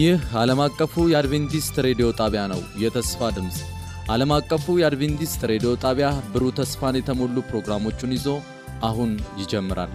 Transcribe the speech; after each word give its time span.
ይህ 0.00 0.20
ዓለም 0.40 0.60
አቀፉ 0.64 1.02
የአድቬንቲስት 1.10 1.76
ሬዲዮ 1.86 2.06
ጣቢያ 2.18 2.42
ነው። 2.52 2.60
የተስፋ 2.82 3.28
ድምፅ 3.36 3.56
ዓለም 4.10 4.30
አቀፉ 4.36 4.76
የአድቬንቲስት 4.80 5.40
ሬዲዮ 5.50 5.72
ጣቢያ 5.82 6.08
ብሩህ 6.32 6.54
ተስፋን 6.58 6.98
የተሞሉ 6.98 7.36
ፕሮግራሞቹን 7.50 8.14
ይዞ 8.16 8.26
አሁን 8.88 9.10
ይጀምራል። 9.40 9.92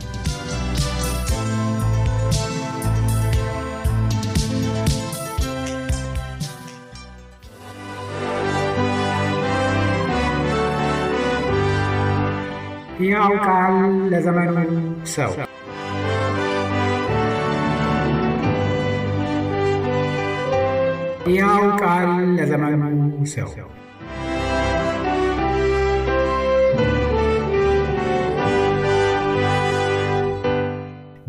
ሕያው 12.99 13.33
ቃል 13.45 13.75
ለዘመኑ 14.11 14.55
ሰው 15.15 15.31
ሕያው 21.25 21.63
ቃል 21.79 22.07
ለዘመኑ 22.37 22.81
ሰው 23.33 23.49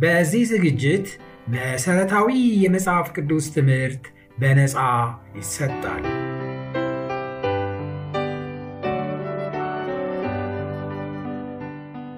በዚህ 0.00 0.42
ዝግጅት 0.50 1.06
መሠረታዊ 1.48 2.28
የመጽሐፍ 2.62 3.06
ቅዱስ 3.16 3.46
ትምህርት 3.54 4.04
በነፃ 4.38 4.76
ይሰጣል። 5.36 6.04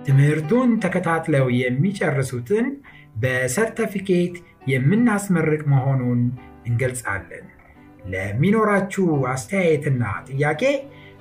ትምህርቱን 0.09 0.71
ተከታትለው 0.83 1.47
የሚጨርሱትን 1.59 2.67
በሰርተፊኬት 3.17 4.37
የምናስመርቅ 4.69 5.63
መሆኑን 5.67 6.21
እንገልጻለን። 6.67 7.47
ለሚኖራችሁ 8.05 9.07
አስተያየትና 9.33 10.03
ጥያቄ 10.29 10.63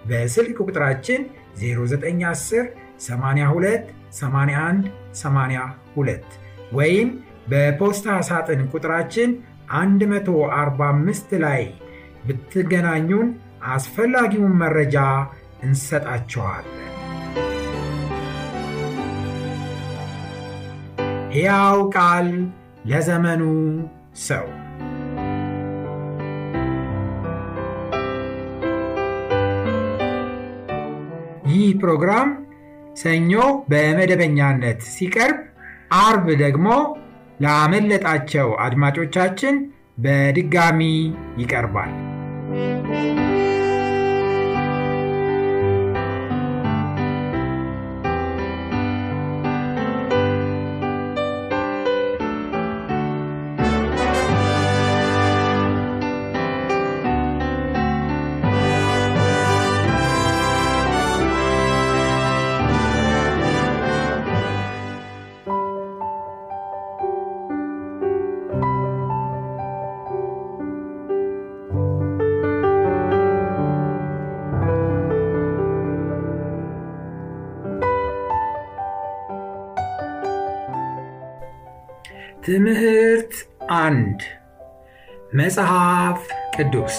በስልክ 0.09 0.57
ቁጥራችን 0.65 1.21
0910 1.61 2.67
82 3.07 3.89
81 4.13 4.85
82 5.21 6.37
ወይም 6.73 7.09
በፖስታ 7.51 8.15
ሳጥን 8.29 8.61
ቁጥራችን 8.73 9.29
145 9.73 11.35
ላይ 11.45 11.63
ብትገናኙን 12.27 13.27
አስፈላጊውን 13.73 14.55
መረጃ 14.61 14.97
እንሰጣችኋለን። 15.63 16.73
ሕያው 21.33 21.79
ቃል 21.95 22.27
ለዘመኑ 22.85 23.41
ሰው 24.27 24.45
ይህ 31.67 31.75
ፕሮግራም 31.81 32.29
ሰኞ 32.95 33.31
በመደበኛነት 33.69 34.79
ሲቀርብ፣ 34.93 35.37
አርብ 35.99 36.27
ደግሞ 36.41 36.67
ላመለጣቸው 37.41 38.47
አድማጮቻችን 38.65 39.55
በድጋሚ 39.97 40.81
ይቀርባል። 41.37 41.91
ትምህርት 82.47 83.33
አንድ 83.69 84.19
መጽሐፍ 85.33 86.19
ቅዱስ 86.55 86.97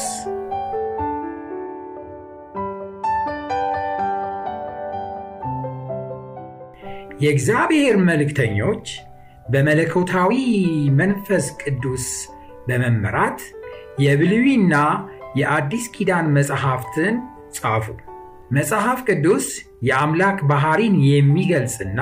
የእግዚአብሔር 7.21 7.97
መልእክተኞች 7.97 8.85
በመለኮታዊ 9.51 10.33
መንፈስ 10.91 11.49
ቅዱስ 11.63 12.07
በመመራት 12.67 13.41
የብሉይና 13.99 14.75
የአዲስ 15.35 15.87
ኪዳን 15.89 16.29
መጽሐፍትን 16.33 17.17
ጻፉ። 17.51 17.87
መጽሐፍ 18.51 19.01
ቅዱስ 19.09 19.47
የአምላክ 19.83 20.41
ባሕሪን 20.43 20.95
የሚገልጽና 21.05 22.01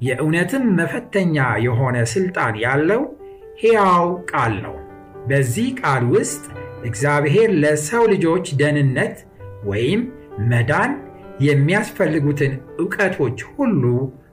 የእውነትም 0.00 0.64
መፈተኛ 0.78 1.36
የሆነ 1.64 1.96
ሥልጣን 2.12 2.54
ያለው 2.64 3.02
ሕያው 3.62 4.06
ቃል 4.30 4.54
ነው። 4.64 4.74
በዚህ 5.26 5.68
ቃል 5.80 6.04
ውስጥ 6.14 6.44
እግዚአብሔር 6.82 7.50
ለሰው 7.62 8.04
ልጆች 8.12 8.46
ደህንነት 8.60 9.16
ወይም 9.64 10.02
መዳን 10.50 10.92
የሚያስፈልጉትን 11.40 12.52
ዕውቀቶች 12.78 13.38
ሁሉ 13.54 13.82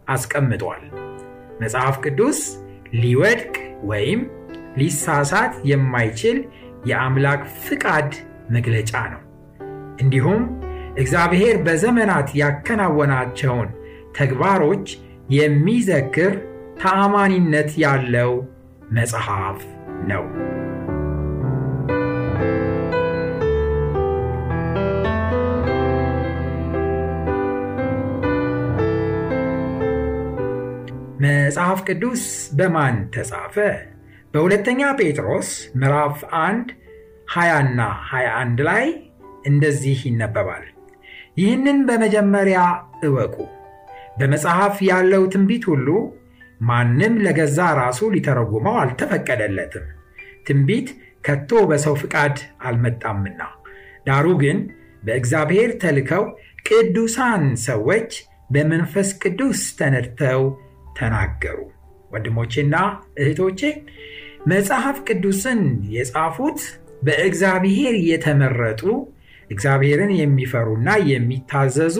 አስቀምጧል። 0.09 0.83
መጽሐፍ 1.61 1.95
ቅዱስ 2.05 2.39
ሊወድቅ 2.95 3.55
ወይም 3.83 4.21
ሊሳሳት 4.77 5.53
የማይችል 5.63 6.37
የአምላክ 6.85 7.41
ፍቃድ 7.63 8.11
መግለጫ 8.51 8.93
ነው። 9.13 9.21
እንዲሁም 9.99 10.41
እግዚአብሔር 10.95 11.55
በዘመናት 11.63 12.29
ያከናወናቸውን 12.35 13.69
ተግባሮች 14.17 14.87
የሚዘክር 15.29 16.33
ተአማኒነት 16.81 17.69
ያለው 17.77 18.31
መጽሐፍ 18.91 19.59
ነው። 20.07 20.25
መጽሐፍ 31.19 31.79
ቅዱስ 31.87 32.23
በማን 32.55 32.95
ተጻፈ? 33.15 33.55
በሁለተኛ 34.33 34.93
ጴጥሮስ 34.99 35.49
ምዕራፍ 35.75 36.17
1 36.39 36.71
20ና 37.35 37.79
21 38.09 38.61
ላይ 38.61 38.85
እንደዚህ 39.45 39.99
ይነበባል። 40.05 40.65
ይህንን 41.37 41.85
በመጀመሪያ 41.85 42.59
እወቁ 43.03 43.35
በመጽሐፍ 44.15 44.75
ያለው 44.89 45.23
ትንቢት 45.33 45.63
ሁሉ 45.71 45.87
ማንም 46.61 47.13
ለገዛ 47.25 47.59
ራሱ 47.79 47.99
ሊተረጉመው 48.13 48.75
አልተፈቀደለትም። 48.81 49.85
ትንቢት 50.47 50.87
ከቶ 51.23 51.51
በሰው 51.69 51.95
ፍቃድ 52.01 52.35
አልመጣምና፣ 52.67 53.41
ዳሩ 54.07 54.25
ግን 54.41 54.57
በእግዚአብሔር 55.03 55.71
ተልከው 55.81 56.23
ቅዱሳን 56.67 57.43
ሰዎች 57.65 58.11
በመንፈስ 58.49 59.09
ቅዱስ 59.21 59.61
ተነድተው 59.79 60.41
ተናገሩ። 60.97 61.57
ወንድሞቼና 62.11 62.75
እህቶቼ 63.21 63.61
መጽሐፍ 64.51 64.97
ቅዱስን 65.07 65.61
የጻፉት 65.95 66.59
በእግዚአብሔር 67.05 67.95
የተመረጡ 68.09 68.81
እግዚአብሔርን 69.49 70.11
የሚፈሩና 70.19 70.89
የሚታዘዙ 71.09 71.97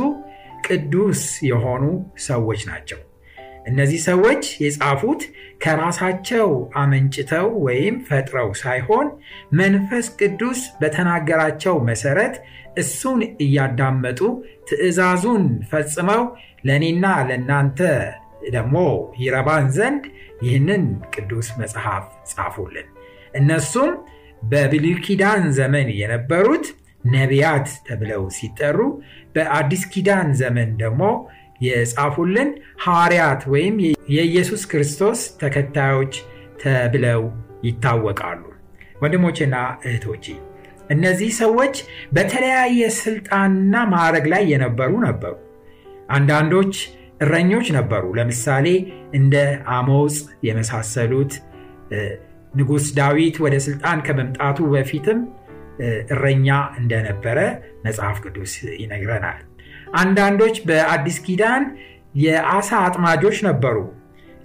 ቅዱስ 0.65 1.21
የሆኑ 1.41 1.83
ሰዎች 2.25 2.62
ናቸው። 2.65 3.00
እነዚህ 3.65 4.00
ሰዎች 4.01 4.44
የጻፉት 4.62 5.21
ከራሳቸው 5.57 6.50
አመንጭተው 6.73 7.47
ወይም 7.63 7.95
ፈጥረው 8.07 8.50
ሳይሆን 8.53 9.07
መንፈስ 9.51 10.07
ቅዱስ 10.19 10.59
በተናገራቸው 10.79 11.75
መሰረት 11.83 12.35
እሱን 12.75 13.21
እያዳመጡ 13.39 14.19
ትእዛዙን 14.67 15.45
ፈጽመው 15.71 16.23
ለእኔና 16.65 17.06
ለእናንተ 17.29 17.79
ደግሞ 18.51 18.77
ይረባን 19.19 19.67
ዘንድ 19.71 20.03
ይህንን 20.41 20.83
ቅዱስ 21.15 21.47
መጽሐፍ 21.57 22.06
ጻፉልን። 22.31 22.88
እነሱም 23.33 23.91
በብሉይ 24.44 24.97
ዘመን 25.51 25.88
የነበሩት 25.91 26.65
ነቢያት 27.06 27.67
ተብለው 27.88 28.23
ሲጠሩ 28.29 28.77
በአዲስ 29.36 29.84
ኪዳን 29.94 30.30
ዘመን 30.42 30.70
ደግሞ 30.82 31.04
የጻፉልን 31.66 32.50
ሐዋርያት 32.86 33.42
ወይም 33.54 33.76
የኢየሱስ 34.16 34.64
ክርስቶስ 34.66 35.20
ተከታዮች 35.42 36.14
ተብለው 36.64 37.22
ይታወቃሉ። 37.64 38.42
ወንድሞቼና 39.02 39.56
እህቶቼ 39.86 40.26
እነዚህ 40.90 41.30
ሰዎች 41.40 41.76
በተለያየ 42.14 42.82
ስልጣንና 43.00 43.76
ማዕረግ 43.94 44.26
ላይ 44.34 44.44
የነበሩ 44.52 44.92
ነበሩ። 45.08 45.34
አንዳንዶች 46.10 46.74
እረኞች 47.22 47.68
ነበሩ። 47.78 48.06
ለምሳሌ 48.18 48.68
እንደ 49.14 49.36
አሞጽ 49.76 50.16
የመሳሰሉት 50.48 51.34
ንጉሥ 52.56 52.86
ዳዊት 52.98 53.36
ወደ 53.44 53.56
ስልጣን 53.66 54.00
ከመምጣቱ 54.08 54.58
በፊትም 54.74 55.20
እረኛ 56.12 56.48
እንደነበረ 56.80 57.39
መጽሐፍ 57.86 58.18
ቅዱስ 58.25 58.54
ይነግረናል። 58.81 59.39
አንዳንዶች 59.95 60.56
በአዲስ 60.68 61.18
ኪዳን 61.25 61.63
የአሳ 62.22 62.69
አጥማጆች 62.88 63.38
ነበሩ። 63.48 63.77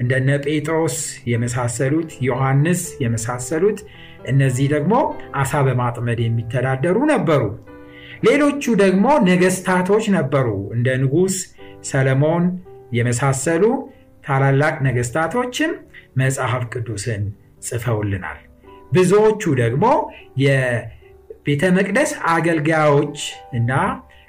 እንደነ 0.01 0.29
ጴጥሮስ 0.45 0.97
የመሳሰሉት 1.31 2.11
ዮሐንስ 2.27 2.83
የመሳሰሉት 3.03 3.81
እነዚህ 4.27 4.67
ደግሞ 4.75 4.95
አሳ 5.35 5.53
በማጥመድ 5.67 6.19
የሚተዳደሩ 6.25 6.99
ነበሩ። 7.13 7.43
ሌሎቹ 8.27 8.63
ደግሞ 8.83 9.07
ነገስታቶች 9.29 10.05
ነበሩ። 10.17 10.47
እንደ 10.75 10.89
ንጉሥ 11.03 11.37
ሰለሞን 11.91 12.45
የመሳሰሉ 12.93 13.65
ታላላቅ 14.25 14.75
ነገስታቶችም 14.87 15.71
መጽሐፍ 16.17 16.65
ቅዱስን 16.73 17.23
ጽፈውልናል። 17.69 18.39
ብዙዎቹ 18.93 19.43
ደግሞ 19.63 19.85
የቤተ 21.41 21.65
መቅደስ 21.77 22.11
አገልጋዮች 22.33 23.19
እና 23.53 23.71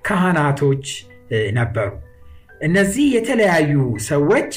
ካህናቶች 0.06 0.86
ነበሩ። 1.58 1.90
እነዚህ 2.62 3.06
የተለያዩ 3.16 3.74
ሰዎች 4.08 4.52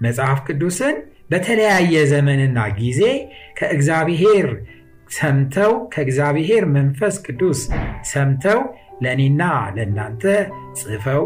መጽሐፍ 0.00 0.38
ቅዱስን 0.46 0.96
በተለያየ 1.30 1.94
ዘመንና 2.12 2.58
ጊዜ 2.78 3.00
ከእግዚአብሔር 3.58 4.48
ሰምተው 5.10 5.72
ከእግዚአብሔር 5.94 6.64
መንፈስ 6.76 7.16
ቅዱስ 7.26 7.60
ሰምተው 8.12 8.60
ለእኔና 9.02 9.42
ለእናንተ 9.76 10.24
ጽፈው 10.80 11.24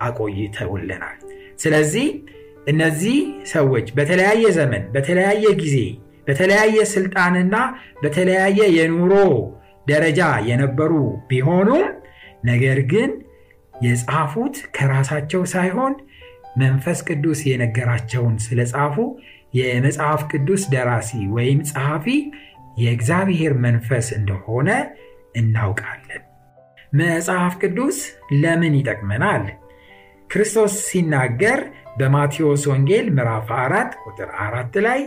አቆይተውልናል። 0.00 1.18
ስለዚህ 1.56 2.06
እነዚህ 2.66 3.18
ሰዎች 3.52 3.88
በተለያየ 3.96 4.44
ዘመን 4.58 4.84
በተለያየ 4.94 5.46
ጊዜ 5.62 5.76
በተለያየ 6.26 6.78
ስልጣንና 6.92 7.54
በተለያየ 8.02 8.60
የኑሮ 8.78 9.14
ደረጃ 9.90 10.20
የነበሩ 10.48 10.92
ቢሆኑም 11.28 11.84
ነገር 12.44 12.78
ግን 12.92 13.10
የጻፉት 13.74 14.56
ከራሳቸው 14.76 15.42
ሳይሆን 15.52 15.92
መንፈስ 16.56 16.98
ቅዱስ 17.08 17.40
የነገራቸውን 17.48 18.34
ስለጻፉ 18.46 18.96
የመጽሐፍ 19.54 20.20
ቅዱስ 20.32 20.62
ደራሲ 20.72 21.10
ወይም 21.36 21.60
ጸሐፊ 21.70 22.06
የእግዚአብሔር 22.78 23.52
መንፈስ 23.64 24.06
እንደሆነ 24.18 24.68
እናውቃለን። 25.36 26.22
መጽሐፍ 26.92 27.54
ቅዱስ 27.62 27.98
ለምን 28.42 28.74
ይጠቅመናል? 28.78 29.44
ክርስቶስ 30.30 30.74
ሲናገር 30.88 31.60
በማቴዎስ 31.98 32.62
ወንጌል 32.70 33.06
ምዕራፍ 33.16 33.48
4 33.58 33.96
ቁጥር 34.04 34.28
4 34.42 34.78
ላይ 34.86 35.00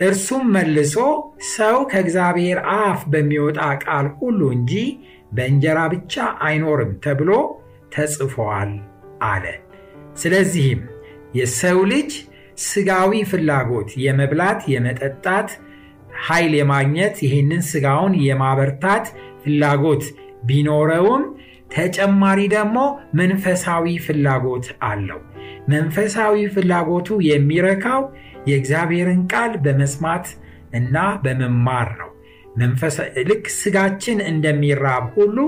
እርሱም 0.00 0.44
መልሶ 0.54 0.94
ሰው 1.52 1.76
ከእግዚአብሔር 1.90 2.58
አፍ 2.78 3.00
በሚወጣ 3.12 3.60
ቃል 3.84 4.06
ሁሉ 4.18 4.40
እንጂ 4.56 4.72
በእንጀራ 5.32 5.78
ብቻ 5.94 6.14
አይኖርም 6.46 6.92
ተብሎ 7.04 7.30
ተጽፏል 7.94 8.72
አለ። 9.26 9.44
ስለዚህም 10.16 10.82
የሰው 11.38 11.78
ልጅ 11.92 12.10
ስጋዊ 12.64 13.12
ፍላጎት 13.30 13.90
የመብላት 14.04 14.60
የመጠጣት 14.72 15.48
ኃይል 16.26 16.52
የማግኘት 16.58 17.16
ይህንን 17.26 17.62
ስጋውን 17.70 18.14
የማበርታት 18.26 19.06
ፍላጎት 19.42 20.04
ቢኖረውም 20.46 21.24
ተጨማሪ 21.74 22.40
ደግሞ 22.54 22.78
መንፈሳዊ 23.20 23.86
ፍላጎት 24.06 24.66
አለው። 24.88 25.20
መንፈሳዊ 25.68 26.36
ፍላጎቱ 26.54 27.08
የሚረካው 27.28 28.02
የእግዚአብሔርን 28.46 29.22
ቃል 29.32 29.52
በመስማት 29.64 30.26
እና 30.72 30.96
በመማር 31.24 31.88
ነው። 32.00 32.10
ልክ 33.28 33.46
ስጋችን 33.56 34.18
እንደሚራብ 34.30 35.04
ሁሉ 35.16 35.38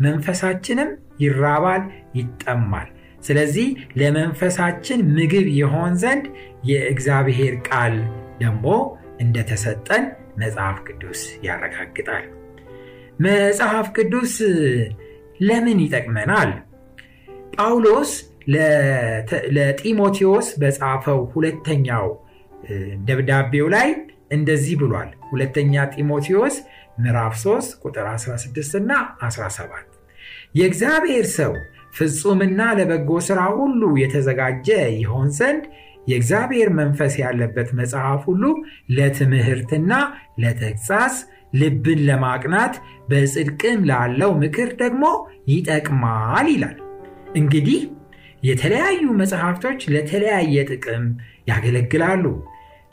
መንፈሳችንም 0.00 0.90
ይራባል፣ 1.20 1.82
ይጠማል። 2.14 2.88
ስለዚህ 3.20 3.68
ለመንፈሳችን 3.96 5.00
ምግብ 5.16 5.46
የሆን 5.58 5.92
ዘንድ 5.96 6.24
የእግዚአብሔር 6.64 7.54
ቃል 7.68 7.94
ደግሞ 8.40 8.66
እንደተሰጠን 9.20 10.04
መጽሐፍ 10.38 10.78
ቅዱስ 10.86 11.20
ያረጋግጣል። 11.42 12.24
መጽሐፍ 13.20 13.86
ቅዱስ 13.96 14.34
ለምን 15.40 15.78
ይጠቅመናል? 15.80 16.50
ጳውሎስ 17.56 18.10
ለጢሞቴዎስ 19.56 20.48
በጻፈው 20.60 21.20
ሁለተኛው 21.32 22.06
ደብዳቤው 23.08 23.66
ላይ 23.74 23.88
እንደዚህ 24.32 24.74
ብሏል። 24.80 25.10
ሁለተኛ 25.30 25.84
ጢሞቴዎስ 25.94 26.56
ምዕራፍ 26.98 27.34
3 27.40 27.78
ቁጥር 27.84 28.06
16 28.14 28.76
እና 28.80 28.92
17 29.24 29.88
የእግዚአብሔር 30.54 31.26
ሰው 31.36 31.52
ፍጹምና 31.96 32.60
ለበጎ 32.78 33.10
ሥራ 33.26 33.40
ሁሉ 33.58 33.82
የተዘጋጀ 34.02 34.68
ይሆን 34.98 35.28
ዘንድ 35.38 35.64
የእግዚአብሔር 36.06 36.68
መንፈስ 36.78 37.12
ያለበት 37.22 37.68
መጽሐፍ 37.78 38.22
ሁሉ 38.30 38.42
ለትምህርትና 38.96 39.92
ለተግሣጽ 40.42 41.16
ልብን 41.54 42.00
ለማቅናት 42.08 42.74
በጽድቅም 43.10 43.80
ላለው 43.90 44.32
ምክር 44.42 44.70
ደግሞ 44.80 45.04
ይጠቅማል 45.48 46.48
ይላል። 46.54 46.76
እንግዲህ 47.40 47.80
የተለያዩ 48.42 49.04
መጽሐፍቶች 49.20 49.80
ለተለያየ 49.94 50.64
ጥቅም 50.70 51.04
ያገለግላሉ። 51.50 52.24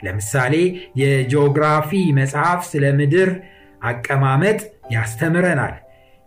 ለምሳሌ 0.02 0.54
የጂኦግራፊ 1.02 1.90
መጽሐፍ 2.18 2.60
ስለ 2.70 2.84
ምድር 2.98 3.30
አቀማመጥ 3.82 4.58
ያስተምረናል። 4.90 5.76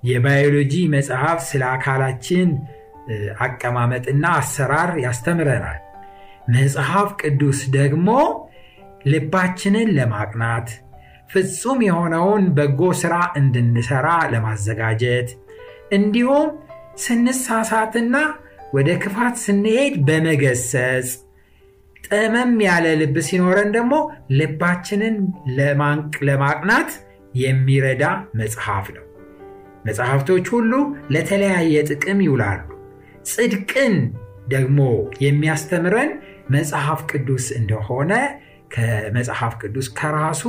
የባዮሎጂ 0.03 0.73
መጽሐፍ 0.93 1.39
ስለ 1.49 1.63
አካላችን 1.73 2.49
አቀማመጥና 3.45 4.25
አሰራር 4.39 4.91
ያስተምረናል። 5.05 5.79
መጽሐፍ 6.49 7.09
ቅዱስ 7.21 7.59
ደግሞ 7.75 8.09
ልባችንን 9.05 9.89
ለማቅናት 9.97 10.67
ፍጹም 11.29 11.79
የሆነውን 11.85 12.43
በጎ 12.57 12.81
ሥራ 13.01 13.15
እንድንሠራ 13.37 14.07
ለማዘጋጀት 14.33 15.29
እንዲሁም 15.91 16.47
ስንሳሳትና 17.05 18.15
ወደ 18.73 18.89
ክፋት 19.03 19.35
ስንሄድ 19.43 19.93
በመገሰጽ 20.07 21.09
ጠመም 22.05 22.53
ያለ 22.61 22.85
ልብ 23.01 23.15
ሲኖረን 23.27 23.69
ደግሞ 23.71 23.93
ልባችንን 24.31 25.15
ለማቅናት 26.21 26.91
የሚረዳ 27.35 28.03
መጽሐፍ 28.35 28.85
ነው። 28.95 29.05
መጽሐፍቶች 29.85 30.45
ሁሉ 30.49 30.71
ለተለያየ 31.09 31.83
ጥቅም 31.89 32.19
ይውላሉ። 32.21 32.61
ጽድቅን 33.25 33.95
ደግሞ 34.49 34.79
የሚያስተምረን 35.19 36.11
መጽሐፍ 36.49 36.99
ቅዱስ 37.11 37.45
እንደሆነ 37.57 38.11
ከመጽሐፍ 38.71 39.53
ቅዱስ 39.61 39.87
ከራሱ 39.89 40.43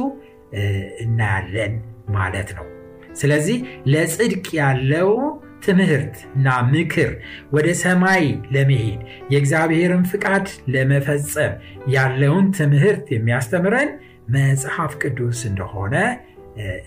እናያለን 1.01 1.75
ማለት 2.09 2.51
ነው። 2.57 2.67
ስለዚህ 3.13 3.59
ለጽድቅ 3.87 4.47
ያለው 4.55 5.11
ትምህርት 5.67 6.17
እና 6.35 6.57
ምክር 6.71 7.11
ወደ 7.53 7.69
ሰማይ 7.83 8.25
ለመሄድ 8.55 9.01
የእግዚአብሔርን 9.33 10.05
ፍቃድ 10.11 10.47
ለመፈጸም 10.75 11.55
ያለውን 11.89 12.47
ትምህርት 12.59 13.07
የሚያስተምረን 13.15 13.91
መጽሐፍ 14.37 14.93
ቅዱስ 15.03 15.41
እንደሆነ 15.51 15.95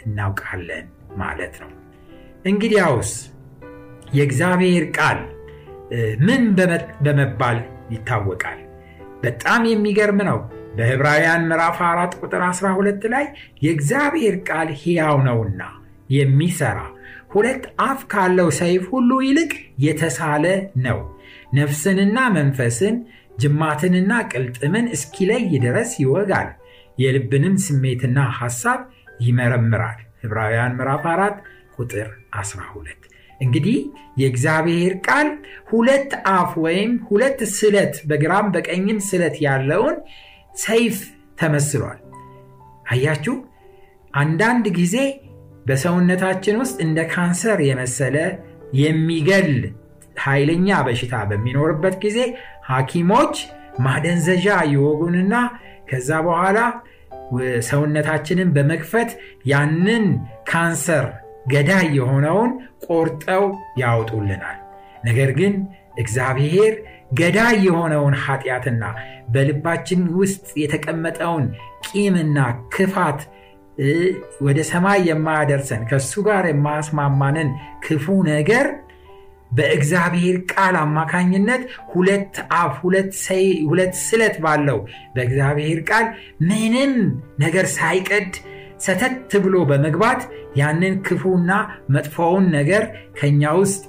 እናውቃለን 0.04 0.86
ማለት 1.18 1.56
ነው። 1.62 1.72
እንግዲያውስ 2.46 3.12
የእግዚአብሔር 4.14 4.86
ቃል 4.98 5.20
ምን 6.28 6.44
በመባል 7.04 7.60
ይታወቃል? 7.94 8.60
በጣም 9.24 9.62
የሚገርም 9.70 10.20
ነው። 10.28 10.40
በዕብራውያን 10.78 11.44
ምዕራፍ 11.50 11.78
4 11.86 12.16
ቁጥር 12.22 12.42
12 12.48 13.06
ላይ 13.14 13.26
የእግዚአብሔር 13.62 14.36
ቃል 14.50 14.70
ሕያው 14.82 15.18
ነውና 15.28 15.62
የሚሰራ 16.10 16.78
ሁለት 17.30 17.64
አፍ 17.86 18.00
ካለው 18.12 18.50
ሰይፍ 18.60 18.84
ሁሉ 18.94 19.10
ይልቅ 19.26 19.52
የተሳለ 19.86 20.46
ነው፣ 20.86 21.00
ነፍስንና 21.58 22.18
መንፈስን 22.38 22.96
ጅማትንና 23.38 24.14
ቅልጥምን 24.32 24.86
እስኪለይ 24.96 25.44
ድረስ 25.66 25.92
ይወጋል፣ 26.04 26.50
የልብንም 26.98 27.56
ስሜትና 27.66 28.20
ሐሳብ 28.40 28.80
ይመረምራል። 29.20 30.00
ዕብራውያን 30.26 30.76
ምዕራፍ 30.78 31.06
4 31.12 31.38
ቁጥር 31.78 32.08
12 32.40 33.06
እንግዲህ 33.40 33.78
የእግዚአብሔር 34.22 34.94
ቃል 35.08 35.28
ሁለት 35.70 36.12
አፍ 36.34 36.52
ወይም 36.64 36.92
ሁለት 37.10 37.40
ስለት 37.58 37.96
በግራም 38.10 38.48
በቀኝም 38.56 39.00
ስለት 39.10 39.36
ያለውን 39.46 39.96
ሰይፍ 40.56 40.98
ተመስሏል። 41.42 42.00
አያችሁ፣ 42.92 43.36
አንዳንድ 44.14 44.66
ጊዜ 44.80 44.96
በሰውነታችን 45.66 46.60
ውስጥ 46.62 46.78
እንደ 46.86 47.00
ካንሰር 47.14 47.60
የመሰለ 47.68 48.16
የሚገል 48.82 49.52
ኃይለኛ 50.24 50.78
በሽታ 50.88 51.16
በሚኖርበት 51.30 51.96
ጊዜ 52.04 52.18
ሐኪሞች 52.70 53.36
ማደንዘዣ 53.86 54.46
ይወጉንና 54.72 55.36
ከዛ 55.90 56.10
በኋላ 56.26 56.58
ሰውነታችንን 57.70 58.50
በመክፈት 58.56 59.10
ያንን 59.46 60.06
ካንሰር 60.50 61.06
ገዳይ 61.46 61.86
የሆነውን 61.98 62.52
ቆርጠው 62.88 63.44
ያወጡልናል። 63.82 64.58
ነገር 65.04 65.30
ግን 65.40 65.54
እግዚአብሔር 65.98 66.74
ገዳይ 67.20 67.56
የሆነውን 67.68 68.16
ኃጢአትና 68.24 68.84
በልባችን 69.34 70.02
ውስጥ 70.20 70.48
የተቀመጠውን 70.62 71.46
ቂምና 71.88 72.38
ክፋት 72.76 73.22
ወደ 74.46 74.60
ሰማይ 74.70 75.00
የማያደርሰን 75.08 75.82
ከእሱ 75.90 76.14
ጋር 76.28 76.46
የማያስማማንን 76.50 77.50
ክፉ 77.86 78.06
ነገር 78.30 78.68
በእግዚአብሔር 79.52 80.36
ቃል 80.52 80.76
አማካኝነት 80.82 81.62
ሁለት 81.94 82.34
አፍ 82.58 82.74
ሁለት 82.82 83.94
ስለት 84.02 84.36
ባለው 84.44 84.80
በእግዚአብሔር 85.16 85.80
ቃል 85.90 86.06
ምንም 86.50 86.94
ነገር 87.40 87.68
ሳይቀድ 87.78 88.32
ሰተት 88.80 89.32
ብሎ 89.46 89.56
በመግባት 89.70 90.22
ያንን 90.60 90.94
ክፉና 91.08 91.52
መጥፎውን 91.96 92.46
ነገር 92.58 92.84
ከኛ 93.18 93.52
ውስጥ 93.60 93.82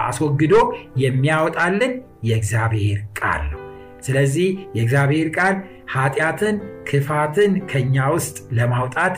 አስወግዶ 0.00 0.54
የሚያወጣልን 1.02 1.92
የእግዚአብሔር 2.28 3.00
ቃል 3.20 3.42
ነው። 3.50 3.60
ስለዚህ 4.00 4.48
የእግዚአብሔር 4.76 5.28
ቃል 5.36 5.56
ኃጢአትን፣ 5.94 6.56
ክፋትን 6.88 7.52
ከኛ 7.70 8.06
ውስጥ 8.14 8.36
ለማውጣት 8.58 9.16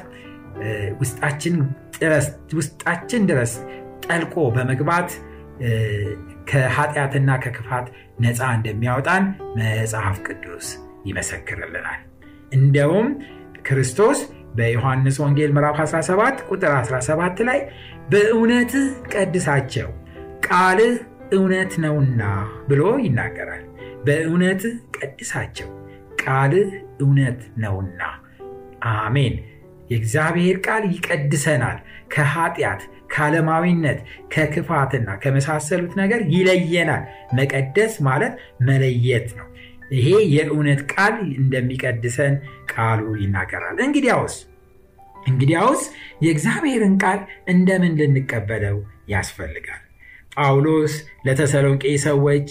ውስጣችን 2.58 3.22
ድረስ 3.30 3.52
ጠልቆ 4.04 4.34
በመግባት 4.54 5.10
ከኃጢአትና 6.50 7.30
ከክፋት 7.44 7.86
ነፃ 8.20 8.40
እንደሚያወጣን 8.56 9.24
መጽሐፍ 9.58 10.18
ቅዱስ 10.26 10.66
ይመሰክርልናል። 11.08 12.00
እንደውም 12.52 13.08
ክርስቶስ 13.68 14.18
በዮሐንስ 14.56 15.16
ወንጌል 15.22 15.50
ምዕራፍ 15.56 15.78
17 15.84 16.44
ቁጥር 16.50 16.72
17 16.80 17.42
ላይ 17.48 17.58
በእውነትህ 18.12 18.86
ቀድሳቸው 19.12 19.88
ቃልህ 20.46 20.94
እውነት 21.32 21.72
ነውና 21.84 22.22
ብሎ 22.68 22.82
ይናገራል። 23.04 23.64
በእውነትህ 24.06 24.74
ቀድሳቸው 24.96 25.68
ቃልህ 26.28 26.70
እውነት 27.00 27.40
ነውና። 27.56 28.00
አሜን። 28.94 29.34
የእግዚአብሔር 29.90 30.56
ቃል 30.66 30.82
ይቀድሰናል። 30.92 31.78
ከኃጢአት፣ 32.08 32.80
ከዓለማዊነት፣ 33.08 33.98
ከክፋትና 34.34 35.08
ከመሳሰሉት 35.22 35.92
ነገር 35.96 36.20
ይለየናል። 36.34 37.02
መቀደስ 37.34 37.94
ማለት 38.00 38.34
መለየት 38.60 39.28
ነው። 39.38 39.46
ይሄ 39.90 40.06
የእውነት 40.34 40.80
ቃል 40.92 41.14
እንደሚቀድሰን 41.38 42.34
ቃሉ 42.72 43.02
ይናገራል። 43.22 43.78
እንግዲያውስ 43.86 44.36
እንግዲያውስ 45.26 45.82
የእግዚአብሔርን 46.24 46.94
ቃል 47.02 47.20
እንደምን 47.48 47.94
ልንቀበለው 48.00 48.76
ያስፈልጋል? 49.08 49.82
ጳውሎስ 50.36 50.94
ለተሰሎንቄ 51.26 51.84
ሰዎች 52.06 52.48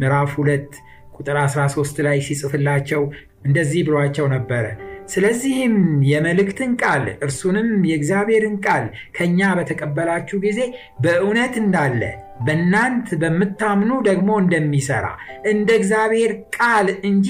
ምዕራፍ 0.00 0.30
2 0.38 0.78
ቁጥር 1.18 1.38
13 1.44 2.04
ላይ 2.06 2.18
ሲጽፍላቸው 2.26 3.02
እንደዚህ 3.44 3.82
ብሏቸው 3.86 4.26
ነበረ። 4.34 4.64
ስለዚህም 5.08 5.74
የመልእክትን 6.08 6.72
ቃል 6.82 7.04
እርሱንም 7.24 7.68
የእግዚአብሔርን 7.88 8.56
ቃል 8.66 8.84
ከእኛ 9.16 9.50
በተቀበላችሁ 9.58 10.38
ጊዜ 10.42 10.60
በእውነት 11.00 11.54
እንዳለ 11.62 12.02
በእናንት 12.46 13.08
በምታምኑ 13.22 13.92
ደግሞ 14.08 14.30
እንደሚሰራ 14.42 15.06
እንደ 15.52 15.68
እግዚአብሔር 15.80 16.32
ቃል 16.58 16.88
እንጂ 17.08 17.28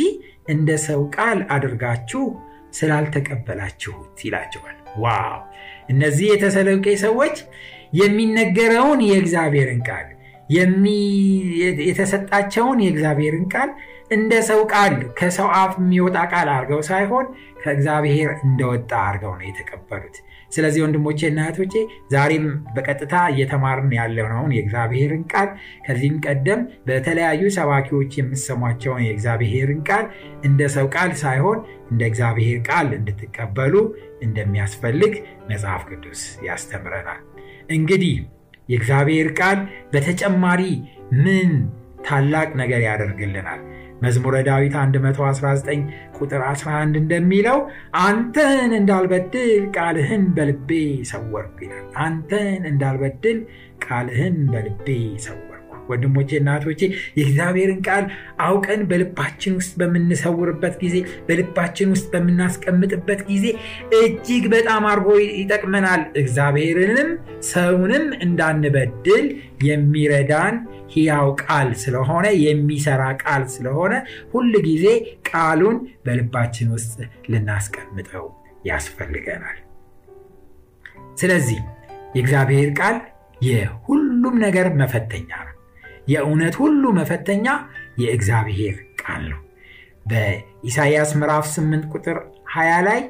እንደ 0.48 0.70
ሰው 0.86 1.00
ቃል 1.16 1.38
አድርጋችሁ 1.54 2.24
ስላልተቀበላችሁት 2.78 4.18
ይላቸዋል። 4.24 4.74
ዋው! 5.00 5.36
እነዚህ 5.88 6.26
የተሰሎንቄ 6.30 6.86
ሰዎች 7.04 7.36
የሚነገረውን 8.00 9.00
የእግዚአብሔርን 9.06 9.82
ቃል 9.86 10.06
የተሰጣቸውን 11.80 12.78
የእግዚአብሔርን 12.84 13.46
ቃል 13.52 13.70
እንደ 14.10 14.32
ሰው 14.46 14.60
ቃል 14.72 14.94
ከሰው 15.18 15.48
አፍ 15.56 15.72
የሚወጣ 15.80 16.18
ቃል 16.32 16.48
አድርገው 16.52 16.80
ሳይሆን 16.88 17.26
ከእግዚአብሔር 17.62 18.30
እንደወጣ 18.44 18.90
አድርገው 19.02 19.32
ነው 19.34 19.46
የተቀበሉት። 19.48 20.16
ስለዚህ 20.50 20.80
ወንድሞቼ 20.84 21.20
እና 21.30 21.40
እህቶቼ 21.44 21.74
ዛሬም 22.12 22.44
በቀጥታ 22.74 23.14
እየተማርን 23.32 23.90
ያለነውን 23.98 24.54
የእግዚአብሔርን 24.56 25.24
ቃል 25.32 25.48
ከዚህም 25.86 26.16
ቀደም 26.26 26.60
በተለያዩ 26.86 27.50
ሰባኪዎች 27.58 28.16
የምሰሟቸውን 28.18 29.04
የእግዚአብሔርን 29.06 29.82
ቃል 29.88 30.06
እንደ 30.42 30.70
ሰው 30.76 30.88
ቃል 30.94 31.12
ሳይሆን 31.22 31.60
እንደ 31.90 32.02
እግዚአብሔር 32.10 32.58
ቃል 32.70 32.88
እንድትቀበሉ 32.98 33.74
እንደሚያስፈልግ 34.22 35.14
መጽሐፍ 35.48 35.84
ቅዱስ 35.90 36.22
ያስተምረናል። 36.48 37.22
እንግዲህ 37.70 38.16
የእግዚአብሔር 38.68 39.28
ቃል 39.38 39.58
በተጨማሪ 39.92 40.62
ምን 41.24 41.50
ታላቅ 42.08 42.48
ነገር 42.56 42.80
ያደርግልናል? 42.80 43.60
መዝሙረ 44.02 44.36
ዳዊት 44.46 44.74
119 44.78 45.80
ቁጥር 46.18 46.42
11 46.44 46.98
እንደሚለው 47.00 47.58
አንተን 48.02 48.70
እንዳልበድል 48.78 49.64
ቃልህን 49.76 50.24
በልቤ 50.36 50.70
ሰወርኩ 51.10 51.58
ይላል። 51.64 51.86
አንተን 51.98 52.62
እንዳልበድል 52.64 53.40
ቃልህን 53.86 54.38
በልቤ 54.52 54.88
ሰወርኩ። 55.18 55.47
ወንድሞቼ 55.88 56.30
እናቶቼ 56.38 56.80
የእግዚአብሔርን 57.16 57.80
ቃል 57.88 58.04
አውቀን 58.40 58.80
በልባችን 58.90 59.56
ውስጥ 59.58 59.72
በምንሰውርበት 59.80 60.74
ጊዜ 60.82 60.96
በልባችን 61.28 61.92
ውስጥ 61.94 62.06
በምናስቀምጥበት 62.14 63.20
ጊዜ 63.30 63.46
እጅግ 64.00 64.46
በጣም 64.54 64.84
አድርጎ 64.90 65.08
ይጠቅመናል። 65.34 66.02
እግዚአብሔርንም 66.22 67.10
ሰውንም 67.50 68.06
እንዳንበድል 68.26 69.26
የሚረዳን 69.68 70.56
ሕያው 70.92 71.28
ቃል 71.42 71.70
ስለሆነ 71.80 72.26
የሚሰራ 72.42 73.02
ቃል 73.22 73.42
ስለሆነ 73.54 73.94
ሁል 74.32 74.52
ጊዜ 74.68 74.84
ቃሉን 75.30 75.76
በልባችን 76.06 76.68
ውስጥ 76.76 76.96
ልናስቀምጠው 77.32 78.26
ያስፈልገናል። 78.66 79.58
ስለዚህ 81.16 81.58
የእግዚአብሔር 82.14 82.70
ቃል 82.78 82.96
የሁሉም 83.42 84.36
ነገር 84.44 84.66
መፈተኛ 84.80 85.30
ነው። 85.40 85.54
የእውነት 86.08 86.54
ሁሉ 86.60 86.82
መፈተኛ 86.98 87.46
የእግዚአብሔር 88.02 88.76
ቃል 89.02 89.22
ነው። 89.32 89.40
በኢሳይያስ 90.06 91.10
ምዕራፍ 91.20 91.46
8 91.52 91.88
ቁጥር 91.94 92.18
20 92.52 92.78
ላይ 92.86 93.00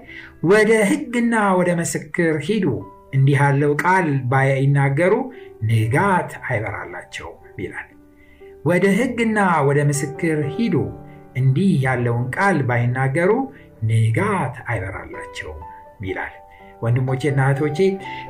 ወደ 0.44 0.72
ሕግና 0.90 1.34
ወደ 1.58 1.70
ምስክር 1.80 2.34
ሂዱ 2.46 2.66
እንዲህ 3.14 3.36
ያለው 3.40 3.72
ቃል 3.82 4.08
ባይናገሩ 4.32 5.12
ንጋት 5.68 6.32
አይበራላቸውም 6.48 7.36
ይላል። 7.62 7.88
ወደ 8.64 8.86
ሕግና 8.98 9.38
ወደ 9.68 9.78
ምስክር 9.90 10.38
ሂዱ 10.56 10.74
እንዲህ 11.36 11.70
ያለውን 11.84 12.26
ቃል 12.36 12.58
ባይናገሩ 12.68 13.30
ንጋት 13.88 14.56
አይበራላቸውም 14.70 15.62
ይላል። 16.06 16.34
ወንድሞቼና 16.82 17.40
እህቶቼ 17.46 17.78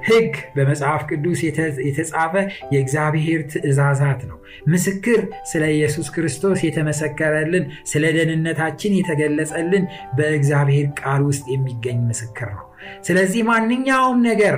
ሕግ 0.06 0.32
በመጽሐፍ 0.54 1.02
ቅዱስ 1.10 1.40
የተጻፈ 1.86 2.34
የእግዚአብሔር 2.74 3.40
ትእዛዛት 3.52 4.20
ነው። 4.30 4.38
ምስክር 4.68 5.20
ስለ 5.50 5.64
ኢየሱስ 5.74 6.08
ክርስቶስ 6.14 6.58
የተመሰከረልን 6.66 7.64
ስለ 7.90 8.04
ደህንነታችን 8.16 8.96
የተገለጸልን 8.98 9.84
በእግዚአብሔር 10.18 10.88
ቃል 11.00 11.22
ውስጥ 11.28 11.46
የሚገኝ 11.54 12.00
ምስክር 12.10 12.50
ነው። 12.56 12.66
ስለዚህ 13.02 13.42
ማንኛውም 13.50 14.20
ነገር 14.30 14.56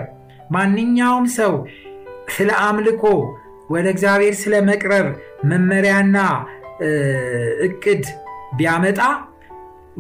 ማንኛውም 0.51 1.27
ሰው 1.39 1.53
ስለ 2.35 2.51
አምልኮ 2.65 3.05
ወደ 3.71 3.87
እግዚአብሔር 3.93 4.35
ስለ 4.41 4.55
መቅረብ 4.69 5.07
መመሪያና 5.51 6.17
እቅድ 7.67 8.05
ቢያመጣ 8.57 9.01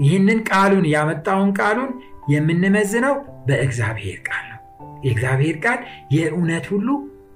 ይህንን 0.01 0.39
ቃሉን 0.49 0.87
ያመጣውን 0.93 1.51
ቃሉን 1.59 1.91
የምንመዝነው 2.33 3.15
በእግዚአብሔር 3.51 4.19
ቃል 4.29 4.45
ነው። 4.53 4.59
የእግዚአብሔር 5.05 5.57
ቃል 5.65 5.81
የእውነት 6.11 6.67
ሁሉ 6.73 6.89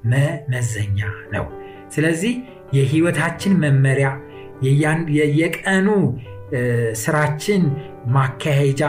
መመዘኛ 0.04 1.00
ነው። 1.32 1.46
ስለዚህ 1.88 2.34
የህይወታችን 2.74 3.52
መመሪያ፣ 3.62 4.08
የየቀኑ 5.18 5.88
ስራችን 7.02 7.62
ማካሄጃ፣ 8.14 8.82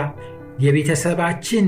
የቤተሰባችን 0.60 1.67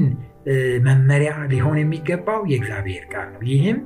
መመሪያ 0.85 1.31
ሊሆን 1.51 1.77
የሚገባው 1.81 2.41
የእግዚአብሔር 2.51 3.05
ቃል 3.13 3.27
ነው። 3.33 3.41
ይህም 3.49 3.79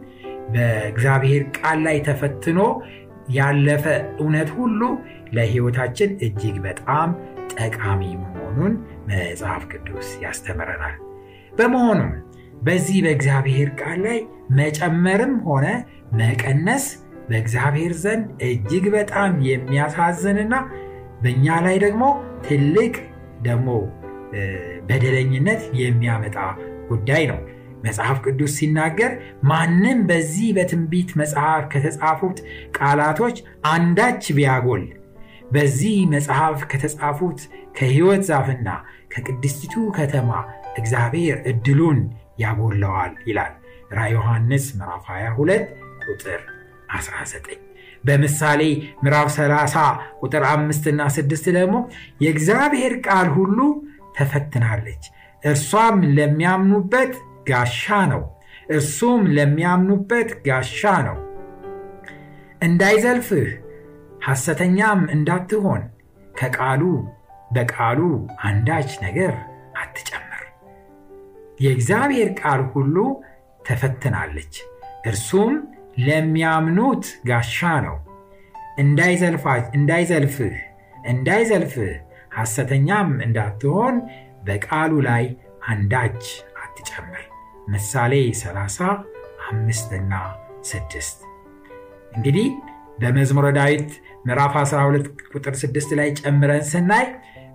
በእግዚአብሔር 0.54 1.44
ቃል 1.58 1.80
ላይ 1.84 1.98
ተፈትኖ 2.08 2.60
ያለፈ 3.30 3.86
እውነት 4.20 4.50
ሁሉ 4.52 4.82
ለህይወታችን 5.34 6.10
እጅግ 6.22 6.58
በጣም 6.64 7.10
ጠቃሚ 7.56 8.02
መሆኑን 8.24 8.74
መጽሐፍ 9.08 9.64
ቅዱስ 9.72 10.10
ያስተምረናል። 10.24 10.98
በመሆኑም 11.52 12.12
በዚህ 12.62 12.98
በእግዚአብሔር 13.06 13.70
ቃል 13.80 14.00
ላይ 14.06 14.20
መጨመርም 14.58 15.34
ሆነ 15.48 15.68
መቀነስ 16.20 16.86
በእግዚአብሔር 17.30 17.94
ዘንድ 18.04 18.26
እጅግ 18.48 18.86
በጣም 18.96 19.32
የሚያሳዝንና 19.48 20.56
በእኛ 21.24 21.56
ላይ 21.66 21.78
ደግሞ 21.86 22.04
ትልቅ 22.48 22.94
ደግሞ 23.42 23.70
በደለኝነት 24.88 25.62
የሚያመጣ 25.82 26.38
ጉዳይ 26.90 27.24
ነው። 27.32 27.40
መጽሐፍ 27.84 28.18
ቅዱስ 28.26 28.52
ሲናገር 28.58 29.12
ማንም 29.44 30.00
በዚህ 30.10 30.50
በትንቢት 30.58 31.12
መጽሐፍ 31.22 31.64
ከተጻፉት 31.74 32.40
ቃላቶች 32.78 33.38
አንዳች 33.72 34.26
ቢያጎል 34.38 34.84
በዚህ 35.52 35.96
መጽሐፍ 36.14 36.60
ከተጻፉት 36.72 37.40
ከሕይወት 37.78 38.22
ዛፍና 38.30 38.70
ከቅድስቲቱ 39.14 39.76
ከተማ 39.98 40.30
እግዚአብሔር 40.78 41.38
ዕድሉን 41.46 42.00
ያጎለዋል 42.40 43.14
ይላል። 43.28 43.54
ራ 43.92 44.02
ዮሐንስ 44.14 44.66
ምዕራፍ 44.80 45.06
22 45.12 45.66
ቁጥር 46.06 46.42
19 46.92 47.58
በምሳሌ 48.04 48.62
ምዕራፍ 49.04 49.28
30 49.34 49.82
ቁጥር 50.22 50.44
5 50.50 50.88
እና 50.92 51.02
6 51.16 51.52
ደግሞ 51.58 51.76
የእግዚአብሔር 52.22 52.94
ቃል 53.08 53.28
ሁሉ 53.30 53.60
ተፈትናለች። 54.18 55.04
እርሷም 55.44 55.98
ለሚያምኑበት 56.18 57.14
ጋሻ 57.50 57.84
ነው። 58.12 58.24
እርሱም 58.70 59.22
ለሚያምኑበት 59.36 60.30
ጋሻ 60.48 60.82
ነው። 61.08 61.18
እንዳይዘልፍህ 62.62 63.48
ሐሰተኛም 64.26 65.00
እንዳትሆን 65.16 65.82
ከቃሉ 66.36 66.82
በቃሉ 67.52 68.02
አንዳች 68.44 68.92
ነገር 69.04 69.34
አትጨምር 69.82 70.31
የእግዚአብሔር 71.62 72.30
ቃል 72.42 72.62
ሁሉ 72.74 72.96
ተፈትናለች። 73.62 74.54
እርሱም 75.06 75.54
ለሚያምኑት 76.06 77.06
ጋሻ 77.30 77.58
ነው። 77.86 77.98
እንዳይዘልፍህ 79.74 80.56
እንዳይዘልፍህ 81.12 81.94
ሐሰተኛም 82.38 83.10
እንዳትሆን 83.26 83.96
በቃሉ 84.44 84.92
ላይ 85.08 85.24
አንዳች 85.72 86.24
አትጨምር። 86.64 87.24
ምሳሌ 87.68 88.14
30 88.40 88.88
አምስትና 89.50 90.14
6 90.70 91.26
እንግዲህ 92.16 92.48
በመዝሙረ 93.00 93.48
ዳዊት 93.58 93.92
ምዕራፍ 94.26 94.56
12 94.62 95.06
ቁጥር 95.34 95.54
6 95.62 95.94
ላይ 96.00 96.10
ጨምረን 96.20 96.66
ስናይ 96.72 97.06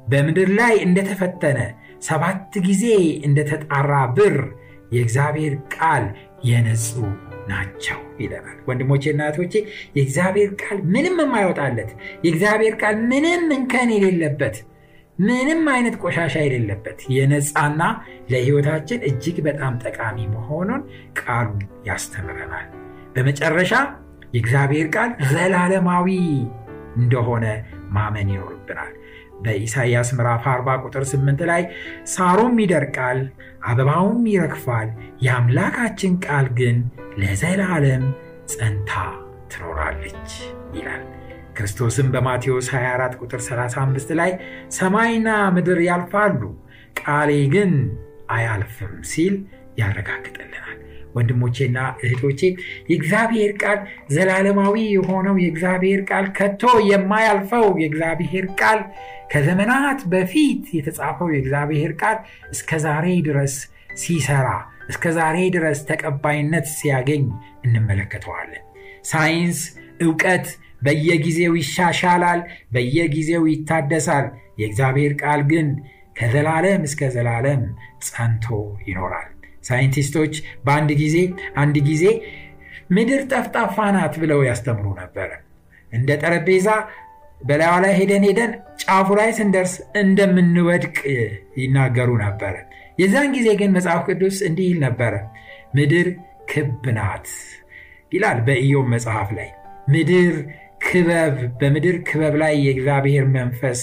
በምድር 0.09 0.49
ላይ 0.59 0.75
እንደተፈተነ 0.87 1.59
ሰባት 2.03 2.55
ጊዜ 2.67 2.85
እንደተጣራ 3.27 3.93
ብር 4.17 4.37
የእግዚአብሔር 4.93 5.55
ቃል 5.75 6.05
የነጹ 6.45 6.89
ናቸው 7.49 7.99
ይለናል። 8.21 8.57
ወንድሞቼና 8.69 9.21
እህቶቼ 9.27 9.55
የእግዚአብሔር 9.97 10.51
ቃል 10.63 10.79
ምንም 10.95 11.17
የማይወጣለት 11.23 11.91
የእግዚአብሔር 12.25 12.75
ቃል 12.83 12.97
ምንም 13.13 13.45
እንከን 13.57 13.91
የሌለበት 13.95 14.57
ምንም 15.19 15.63
አይነት 15.75 15.95
ቆሻሻ 16.03 16.35
የሌለበት 16.45 16.99
የነፃና 17.15 17.83
ለህይወታችን 18.31 19.05
እጅግ 19.11 19.37
በጣም 19.47 19.75
ጠቃሚ 19.85 20.27
መሆኑን 20.35 20.83
ቃሉ 21.21 21.49
ያስተምረናል። 21.87 22.67
በመጨረሻ 23.15 23.73
የእግዚአብሔር 24.35 24.89
ቃል 24.97 25.11
ዘላለማዊ 25.31 26.09
እንደሆነ 26.97 27.47
ማመን 27.91 28.29
ይኖርብናል 28.33 28.93
በኢሳይያስ 29.45 30.09
ምዕራፍ 30.17 30.45
40 30.51 30.77
ቁጥር 30.87 31.05
8 31.11 31.43
ላይ 31.51 31.63
ሳሩም 32.13 32.55
ይደርቃል 32.63 33.21
አበባውም 33.67 34.23
ይረግፋል 34.33 34.89
የአምላካችን 35.27 36.15
ቃል 36.27 36.49
ግን 36.59 36.79
ለዘላለም 37.19 38.05
ጸንታ 38.53 38.93
ትኖራለች 39.53 40.31
ይላል። 40.75 41.05
ክርስቶስም 41.57 42.09
በማቴዎስ 42.15 42.67
24 42.73 43.15
ቁጥር 43.23 43.41
35 43.45 44.11
ላይ 44.21 44.33
ሰማይና 44.77 45.29
ምድር 45.57 45.79
ያልፋሉ 45.87 46.41
ቃሌ 47.01 47.31
ግን 47.55 47.73
አያልፍም 48.31 48.95
ሲል 49.11 49.35
ያረጋግጥልናል 49.81 50.77
ወንድሞቼና 51.17 51.79
እህቶቼ 52.03 52.41
የእግዚአብሔር 52.91 53.53
ቃል 53.63 53.79
ዘላለማዊ 54.15 54.77
የሆነው 54.95 55.37
የእግዚአብሔር 55.43 56.03
ቃል 56.11 56.27
ከቶ 56.39 56.63
የማያልፈው 56.91 57.67
የእግዚአብሔር 57.83 58.47
ቃል 58.61 58.81
ከዘመናት 59.33 60.01
በፊት 60.13 60.65
የተጻፈው 60.77 61.31
የእግዚአብሔር 61.33 61.93
ቃል 62.03 62.19
እስከ 62.51 62.79
ዛሬ 62.85 63.09
ድረስ 63.29 63.55
ሲሰራ 63.97 64.49
እስከ 64.89 65.13
ዛሬ 65.17 65.39
ድረስ 65.55 65.79
ተቀባይነት 65.89 66.67
ሲያገኝ 66.75 67.25
እንመለከተዋለን። 67.67 68.63
ሳይንስ 69.05 69.61
እውቀት 70.03 70.47
በየጊዜው 70.83 71.53
ይሻሻላል 71.61 72.41
በየጊዜው 72.75 73.45
ይታደሳል። 73.53 74.27
የእግዚአብሔር 74.61 75.15
ቃል 75.23 75.41
ግን 75.51 75.69
ከዘላለም 76.17 76.83
እስከ 76.89 77.09
ዘላለም 77.15 77.63
ጸንቶ 78.07 78.47
ይኖራል 78.87 79.29
ሳይንቲስቶች 79.67 80.35
በአንድ 80.67 80.91
ጊዜ 81.01 81.17
አንድ 81.63 81.77
ጊዜ 81.89 82.05
ምድር 82.97 83.21
ጠፍጣፋ 83.31 83.77
ናት 83.95 84.15
ብለው 84.23 84.41
ያስተምሩ 84.49 84.87
ነበረ። 85.01 85.31
እንደ 85.93 86.11
ጠረጴዛ 86.23 86.69
በላዩ 87.41 87.75
ላይ 87.85 87.93
ሄደን 87.99 88.25
ሄደን 88.29 88.53
ጫፉ 88.83 89.09
ላይ 89.19 89.31
ስንደርስ 89.39 89.73
እንደምንወድቅ 90.01 90.97
ይናገሩ 91.61 92.11
ነበረ። 92.25 92.55
የዛን 92.99 93.31
ጊዜ 93.37 93.49
ግን 93.61 93.75
መጽሐፍ 93.77 94.01
ቅዱስ 94.09 94.37
እንዲህ 94.49 94.69
ይል 94.71 94.79
ነበረ። 94.87 95.15
ምድር 95.77 96.09
ክብ 96.51 96.85
ናት 96.99 97.27
ይላል 98.13 98.39
በኢዮብ 98.47 98.87
መጽሐፍ 98.95 99.31
ላይ። 99.39 99.49
ምድር 99.89 100.35
ክበብ 100.87 101.37
በምድር 101.61 101.97
ክበብ 102.09 102.35
ላይ 102.43 102.55
የእግዚአብሔር 102.65 103.25
መንፈስ 103.37 103.81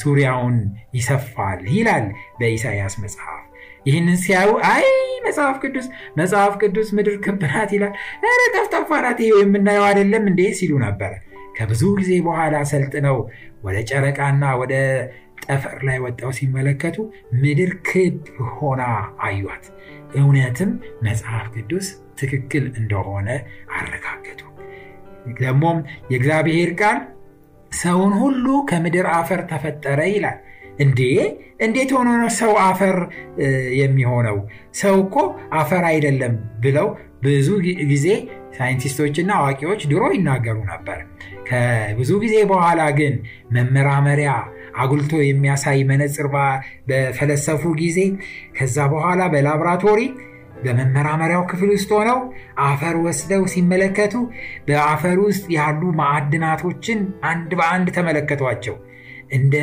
ዙሪያውን 0.00 0.56
ይሰፋል 0.94 1.60
ይላል 1.76 2.04
በኢሳያስ 2.38 2.94
መጽሐፍ 3.04 3.41
ይህንን 3.86 4.16
ሲያዩ 4.22 4.50
አይ 4.68 4.86
መጽሐፍ 5.26 5.56
ቅዱስ 5.62 5.86
መጽሐፍ 6.18 6.54
ቅዱስ 6.62 6.88
ምድር 6.96 7.16
ክብ 7.24 7.42
ናት 7.46 7.70
ይላል። 7.76 7.92
ረ 8.24 8.46
ጠፍጣፋ 8.54 8.90
ናት 9.04 9.18
የምናየው 9.24 9.84
አይደለም 9.88 10.24
እንዴ? 10.30 10.40
ሲሉ 10.58 10.72
ነበረ 10.84 11.12
ከብዙ 11.56 11.82
ጊዜ 11.98 12.12
በኋላ 12.26 12.54
ሰልጥነው 12.70 13.16
ወደ 13.64 13.76
ጨረቃና 13.90 14.44
ወደ 14.60 14.74
ጠፈር 15.44 15.78
ላይ 15.88 15.98
ወጣው 16.04 16.30
ሲመለከቱ 16.38 16.96
ምድር 17.42 17.72
ክብ 17.88 18.16
ሆና 18.52 18.82
አዩት 19.22 19.64
እውነትም 20.16 20.70
መጽሐፍ 21.02 21.46
ቅዱስ 21.54 21.86
ትክክል 22.20 22.64
እንደሆነ 22.80 23.28
አረጋገጡ። 23.76 24.40
ደግሞም 25.40 25.78
የእግዚአብሔር 26.12 26.70
ቃል 26.80 26.98
ሰውን 27.72 28.14
ሁሉ 28.22 28.46
ከምድር 28.70 29.06
አፈር 29.12 29.40
ተፈጠረ 29.46 30.00
ይላል 30.08 30.38
እንዴ? 30.80 31.00
እንዴት 31.60 31.90
ሆኖ 31.96 32.08
ነው 32.20 32.30
ሰው 32.38 32.52
አፈር 32.62 32.96
የሚሆነው? 33.80 34.36
ሰው 34.74 34.94
እኮ 35.04 35.16
አፈር 35.54 35.84
አይደለም 35.90 36.34
ብለው 36.60 36.88
ብዙ 37.22 37.48
ጊዜ 37.90 38.06
ሳይንቲስቶችና 38.56 39.30
አዋቂዎች 39.38 39.82
ድሮ 39.90 40.02
ይናገሩ 40.14 40.56
ነበር። 40.72 40.98
ከብዙ 41.48 42.10
ጊዜ 42.24 42.34
በኋላ 42.50 42.82
ግን 42.98 43.14
መመራመሪያ 43.52 44.32
አጉልቶ 44.82 45.12
የሚያሳይ 45.22 45.80
መነፅር 45.90 46.26
በፈለሰፉ 46.88 47.62
ጊዜ 47.80 47.98
ከዛ 48.58 48.86
በኋላ 48.92 49.22
በላብራቶሪ 49.32 50.00
በመመራመሪያው 50.64 51.42
ክፍል 51.50 51.70
ውስጥ 51.74 51.90
ሆነው 51.96 52.18
አፈር 52.66 52.96
ወስደው 53.06 53.42
ሲመለከቱ 53.52 54.14
በአፈር 54.68 55.18
ውስጥ 55.24 55.44
ያሉ 55.56 55.82
ማዕድናቶችን 56.00 57.00
አንድ 57.24 57.50
በአንድ 57.60 57.88
ተመለከቷቸው 57.96 58.76
እንደ 59.32 59.56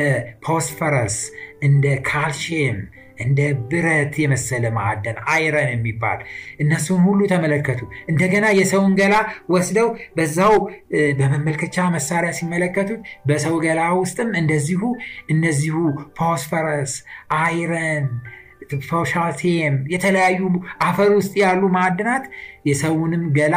ፖስፈረስ 0.46 1.16
እንደ 1.62 1.86
ካልሽየም 2.08 2.80
እንደ 3.24 3.40
ብረት 3.70 4.14
የመሰለ 4.22 4.64
ማዕደን 4.76 5.16
አይረን 5.32 5.70
የሚባል 5.72 6.20
እነሱን 6.62 7.00
ሁሉ 7.06 7.20
ተመለከቱ። 7.32 7.80
እንደገና 8.08 8.46
የሰውን 8.58 8.92
ገላ 9.00 9.14
ወስደው 9.54 9.88
በዛው 10.16 10.54
በመመልከቻ 11.18 11.86
መሳሪያ 11.96 12.30
ሲመለከቱት 12.38 13.00
በሰው 13.28 13.56
ገላ 13.66 13.82
ውስጥም 14.00 14.30
እንደዚሁ 14.40 14.82
እነዚሁ 15.34 15.76
ፖስፈረስ 16.20 16.94
አይረን 17.40 18.06
ፖሻሲየም 18.88 19.76
የተለያዩ 19.92 20.40
አፈር 20.84 21.10
ውስጥ 21.18 21.32
ያሉ 21.42 21.62
ማዕድናት 21.76 22.24
የሰውንም 22.64 23.22
ገላ 23.38 23.56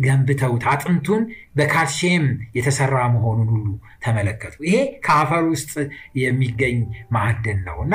ገንብተውት 0.00 0.64
አጥንቱን 0.70 1.22
በካልሽየም 1.56 2.24
የተሰራ 2.56 2.96
መሆኑን 3.14 3.48
ሁሉ 3.54 3.66
ተመለከቱ። 4.04 4.54
ይሄ 4.66 4.76
ከአፈር 5.06 5.44
ውስጥ 5.52 5.72
የሚገኝ 6.20 6.78
ማዕድን 7.16 7.60
ነው 7.68 7.78
እና 7.84 7.94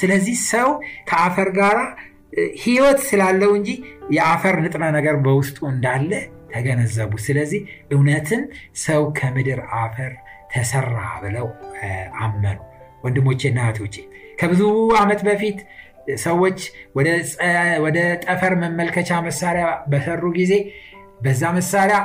ስለዚህ 0.00 0.36
ሰው 0.52 0.68
ከአፈር 1.10 1.50
ጋር 1.58 1.78
ህይወት 2.62 3.00
ስላለው 3.08 3.50
እንጂ 3.58 3.70
የአፈር 4.16 4.56
ንጥረ 4.64 4.84
ነገር 4.94 5.16
በውስጡ 5.24 5.58
እንዳለ 5.72 6.12
ተገነዘቡ። 6.52 7.12
ስለዚህ 7.26 7.60
እውነትን 7.94 8.42
ሰው 8.82 9.02
ከምድር 9.18 9.60
አፈር 9.80 10.12
ተሰራ 10.52 10.96
ብለው 11.22 11.46
አመኑ። 12.22 12.58
ወንድሞቼና 13.04 13.58
እህቶቼ 13.64 13.94
ከብዙ 14.38 14.60
ዓመት 15.00 15.20
በፊት 15.28 15.58
ሰዎች 16.18 16.58
ወደ 17.84 17.98
ጠፈር 18.24 18.52
መመልከቻ 18.62 19.20
መሳሪያ 19.26 19.66
በሰሩ 19.90 20.22
ጊዜ 20.38 20.52
በዛ 21.22 21.42
መሳሪያ 21.56 21.98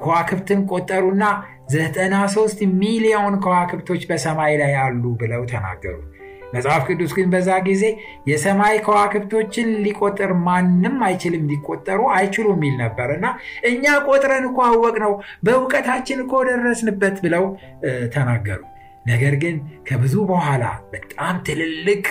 ከዋክብትን 0.00 0.60
ቆጠሩና 0.70 1.24
93 1.72 2.60
ሚሊዮን 2.80 3.34
ከዋክብቶች 3.44 4.02
በሰማይ 4.10 4.52
ላይ 4.60 4.74
አሉ 4.82 5.04
ብለው 5.20 5.42
ተናገሩ። 5.52 5.96
መጽሐፍ 6.54 6.82
ቅዱስ 6.88 7.12
ግን 7.16 7.28
በዛ 7.32 7.50
ጊዜ 7.66 7.84
የሰማይ 8.26 8.74
ከዋክብቶችን 8.86 9.68
ሊቆጠር 9.84 10.32
ማንም 10.46 10.96
አይችልም፣ 11.06 11.44
ሊቆጠሩ 11.52 12.00
አይችሉም 12.16 12.58
የሚል 12.58 12.74
ነበር 12.82 13.08
እና 13.16 13.26
እኛ 13.70 13.94
ቆጥረን 14.08 14.46
እኮ 14.50 14.58
አወቅ 14.68 14.94
ነው 15.04 15.12
በእውቀታችን 15.44 16.20
እኮ 16.24 16.42
ደረስንበት 16.50 17.16
ብለው 17.24 17.46
ተናገሩ። 18.14 18.60
ነገር 19.06 19.34
ግን 19.42 19.56
ከብዙ 19.88 20.14
በኋላ 20.28 20.64
በጣም 20.92 21.36
ትልልቅ 21.46 22.04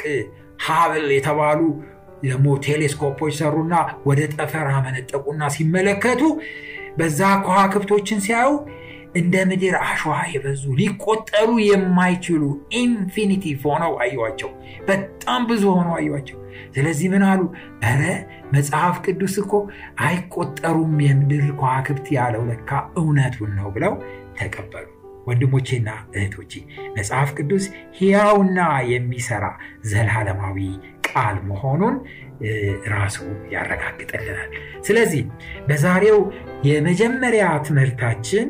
ሀብል 0.65 1.05
የተባሉ 1.13 1.59
ደግሞ 2.23 2.47
ቴሌስኮፖች 2.65 3.33
ሰሩና 3.39 3.73
ወደ 4.07 4.21
ጠፈር 4.35 4.67
አመነጠቁና 4.75 5.49
ሲመለከቱ 5.55 6.21
በዛ 6.97 7.19
ከዋክብቶችን 7.45 8.21
ሲያዩ 8.25 8.51
እንደ 9.15 9.35
ምድር 9.47 9.75
አሸዋ 9.85 10.13
የበዙ 10.33 10.63
ሊቆጠሩ 10.77 11.49
የማይችሉ 11.65 12.43
infinitive 12.81 13.61
ሆነው 13.67 13.93
አዩዋቸው። 14.03 14.51
በጣም 14.87 15.41
ብዙ 15.49 15.63
ሆነው 15.77 15.95
አዩዋቸው። 15.97 16.37
ስለዚህ 16.75 17.07
ምን 17.13 17.23
አሉ? 17.29 17.41
ኧረ 17.85 18.01
መጽሐፍ 18.53 18.95
ቅዱስ 19.05 19.35
እኮ 19.41 19.53
አይቆጠሩም 20.05 20.95
የምድር 21.05 21.45
ከዋክብት 21.59 22.07
ያለው 22.17 22.43
ለካ 22.49 22.69
እውነቱን 22.97 23.51
ነው 23.59 23.69
ብለው 23.75 23.93
ተቀበሉ። 24.39 24.87
ወንድሞቼና 25.27 25.89
እህቶቼ 26.15 26.53
መጽሐፍ 26.95 27.29
ቅዱስ 27.37 27.65
ሕያውና 27.97 28.59
የሚሰራ 28.91 29.45
ዘላለማዊ 29.91 30.57
ቃል 31.11 31.37
መሆኑን 31.45 31.95
ራሱ 32.93 33.17
ያረጋግጥልናል። 33.51 34.51
ስለዚህ 34.81 35.23
በዛሬው 35.67 36.19
የመጀመሪያ 36.63 37.45
ትምህርታችን 37.67 38.47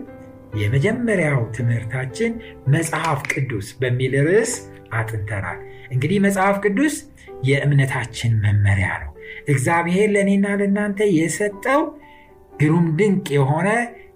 የመጀመሪያው 0.62 1.40
ትምህርታችን 1.58 2.32
መጽሐፍ 2.68 3.20
ቅዱስ 3.34 3.68
በሚል 3.82 4.14
ርዕስ 4.28 4.54
አጥንተናል። 4.92 5.60
እንግዲህ 5.92 6.18
መጽሐፍ 6.26 6.56
ቅዱስ 6.66 6.96
የእምነታችን 7.44 8.34
መመሪያ 8.44 8.90
ነው። 9.04 9.12
እግዚአብሔር 9.48 10.10
ለእኔና 10.10 10.48
ለእናንተ 10.60 11.02
የሰጠው 11.18 11.82
ግሩም 12.54 12.88
ድንቅ 13.00 13.28
የሆነ 13.38 13.70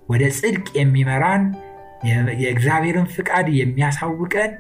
ወደ 0.10 0.24
ጽድቅ 0.40 0.68
የሚመራን 0.78 1.44
የእግዚአብሔርን 2.42 3.08
ፍቃድ 3.14 3.48
የሚያሳውቀን 3.60 4.52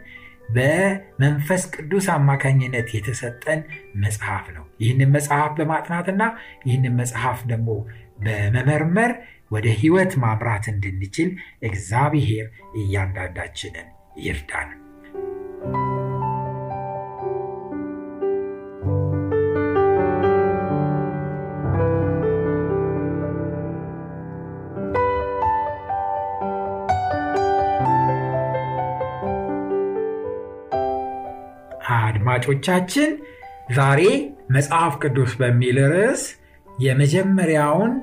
በመንፈስ 0.49 1.63
ቅዱስ 1.75 2.05
አማካኝነት 2.09 2.87
የተሰጠን 2.93 3.61
መጽሐፍ 3.95 4.45
ነው። 4.51 4.65
ይህንን 4.79 5.11
መጽሐፍ 5.11 5.51
በማጥናትና 5.59 6.23
ይህንን 6.65 6.95
መጽሐፍ 6.95 7.41
ደግሞ 7.47 7.69
በመመርመር 8.19 9.13
ወደ 9.51 9.67
ህይወት 9.81 10.13
ማምራት 10.15 10.65
እንድንችል 10.67 11.29
እግዚአብሔር 11.61 12.47
እያንዳንዳችንን 12.75 13.87
ይርዳን። 14.17 14.69
አድማጮቻችን 32.47 33.11
ዛሬ 33.75 34.01
መጽሐፍ 34.49 34.93
ቅዱስ 35.01 35.31
በሚል 35.39 35.77
ርዕስ 35.91 36.23
የመጀመሪያውን 36.67 37.93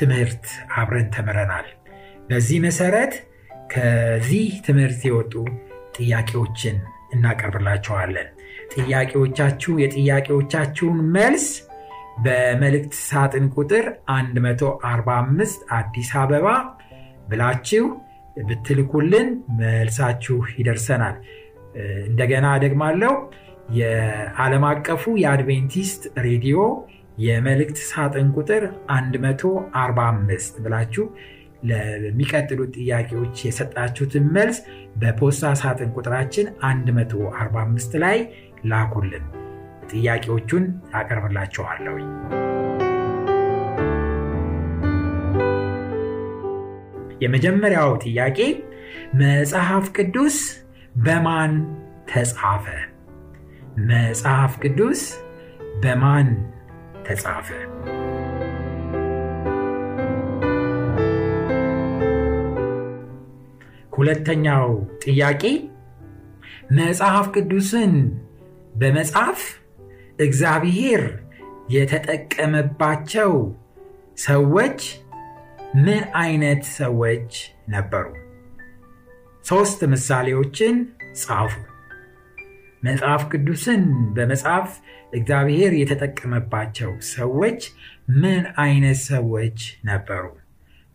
ትምህርት 0.00 0.44
አብረን 0.76 1.06
ተምረናል። 1.14 1.68
በዚህ 2.28 2.58
መሰረት 2.66 3.14
ከዚህ 3.72 4.50
ትምህርት 4.66 5.00
የወጡ 5.08 5.34
ጥያቄዎችን 5.96 6.76
እናቀርብላቸዋለን። 7.16 8.28
ጥያቄዎቻችሁ 8.76 9.72
የጥያቄዎቻችሁን 9.84 11.00
መልስ 11.16 11.46
በመልእክት 12.24 12.94
ሳጥን 13.02 13.48
ቁጥር 13.56 13.86
145 14.12 15.68
አዲስ 15.78 16.10
አበባ 16.22 16.46
ብላችሁ 17.28 17.86
ብትልኩልን 18.46 19.28
መልሳችሁ 19.58 20.38
ይደርሰናል። 20.58 21.16
እንደገና 22.06 22.46
ደግማለው 22.64 23.14
የዓለም 23.78 24.64
አቀፉ 24.70 25.02
የአድቬንቲስት 25.22 26.02
ሬዲዮ 26.26 26.58
የመልእክት 27.18 27.78
ሳጥን 27.88 28.28
ቁጥር 28.38 28.62
145 28.94 30.62
ብላችሁ 30.64 31.04
ለሚቀጥሉት 31.70 32.70
ጥያቄዎች 32.78 33.36
የሰጣችሁትን 33.46 34.24
መልስ 34.36 34.58
በፖስታ 34.96 35.52
ሳጥን 35.62 35.90
ቁጥራችን 35.96 36.46
145 36.90 37.98
ላይ 38.04 38.18
ላኩልን። 38.64 39.26
ጥያቄዎቹን 39.92 40.64
አቀርብላችኋለሁ። 40.94 41.96
የመጀመሪያው 47.22 47.90
ጥያቄ 48.04 48.38
መጽሐፍ 49.20 49.86
ቅዱስ 49.96 50.36
በማን 50.96 51.76
ተጻፈ? 52.14 52.66
መጽሐፍ 53.78 54.58
ቅዱስ 54.58 55.22
በማን 55.82 56.28
ተጻፈ? 57.08 57.48
ሁለተኛው 63.92 64.86
ጥያቄ 65.04 65.42
መጽሐፍ 66.72 67.28
ቅዱስን 67.36 68.20
በመጻፍ 68.74 69.40
እግዚአብሔር 70.20 71.24
የተጠቀመባቸው 71.70 73.56
ሰዎች 74.16 75.00
ምን 75.74 76.04
አይነት 76.14 76.64
ሰዎች 76.64 77.54
ነበሩ? 77.68 78.29
ሦስት 79.44 79.84
ምሳሌዎችን 79.84 80.74
ጻፉ። 81.14 81.52
መጽሐፍ 82.84 83.28
ቅዱስን 83.32 83.82
በመጻፍ 84.14 84.68
እግዚአብሔር 85.14 85.72
የተጠቀመባቸው 85.72 87.00
ሰዎች 87.10 87.60
ምን 88.16 88.44
አይነት 88.56 88.96
ሰዎች 89.08 89.58
ነበሩ? 89.84 90.24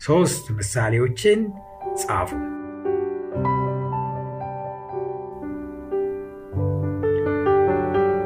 ሦስት 0.01 0.51
ምሳሌዎችን 0.51 1.39
ጻፉ። 1.95 2.31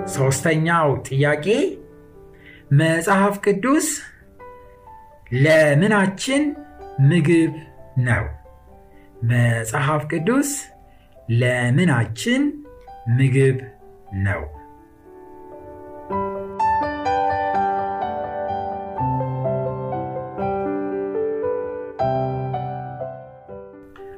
ሦስተኛው 0.08 0.98
ጥያቄ 1.10 1.46
መጽሐፍ 2.72 3.40
ቅዱስ 3.40 3.88
ለምናችን 5.34 6.44
ምግብ 7.02 7.54
ነው? 8.00 8.26
መጽሐፍ 9.24 10.08
ቅዱስ 10.08 10.72
ለምናችን 11.30 12.66
ምግብ 13.10 13.58
ነው? 14.14 14.44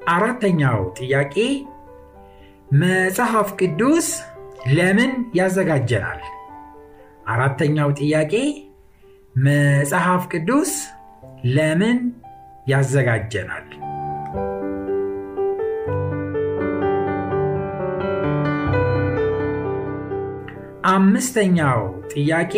አራተኛው 0.07 0.93
ጥያቄ 0.99 1.35
መጽሐፍ 2.73 3.53
ቅዱስ 3.55 4.23
ለምን 4.67 5.31
ያዘጋጀናል? 5.35 6.21
አራተኛው 7.27 7.91
ጥያቄ 7.91 8.33
መጽሐፍ 9.37 10.27
ቅዱስ 10.27 10.93
ለምን 11.45 12.11
ያዘጋጀናል? 12.69 13.90
አምስተኛው 20.85 21.81
ጥያቄ 22.07 22.53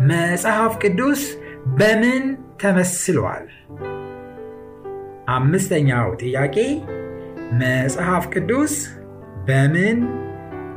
መጽሐፍ 0.00 0.78
ቅዱስ 0.78 1.22
በምን 1.66 2.24
ተመስሏል? 2.62 3.46
አምስተኛው 5.28 6.14
ጥያቄ 6.14 6.56
መጽሐፍ 7.52 8.28
ቅዱስ 8.28 8.74
በምን 9.46 9.98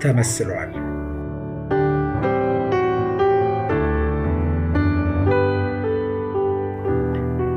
ተመስሏል? 0.04 0.71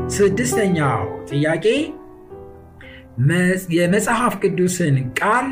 ስድስተኛው 0.09 1.01
ጥያቄ 1.27 1.67
የመጽሐፍ 3.69 4.35
ቅዱስን 4.43 5.13
ቃል 5.13 5.47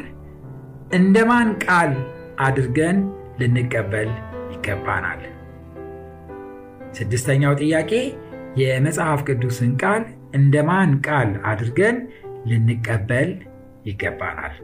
እንደማን 0.95 1.59
ቃል 1.59 1.93
አድርገን 2.41 3.22
ልንቀበል 3.41 4.11
ይገባናል። 4.53 5.23
ስድስተኛው 6.93 7.55
ጥያቄ 7.55 7.93
የመጽሐፍ 8.57 9.21
ቅዱስን 9.29 9.73
ቃል 9.83 10.03
እንደ 10.35 10.55
ማን 10.63 11.01
ቃል 11.07 11.31
አድርገን 11.45 11.97
ልንቀበል 12.47 13.31
ይገባናል? 13.87 14.55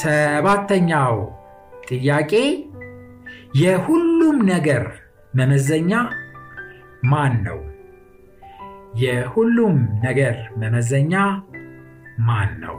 ሰባተኛው 0.00 1.14
ጥያቄ 1.88 2.32
የሁሉም 3.54 4.38
ነገር 4.46 4.84
መመዘኛ 5.34 5.92
ማን 7.04 7.34
ነው? 7.44 7.58
የሁሉም 8.98 9.76
ነገር 10.04 10.36
መመዘኛ 10.56 11.14
ማን 12.18 12.50
ነው? 12.60 12.76